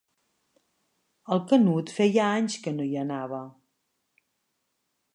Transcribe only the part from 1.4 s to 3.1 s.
Canut feia anys que no hi